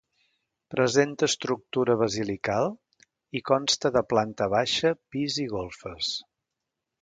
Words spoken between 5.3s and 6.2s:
i golfes.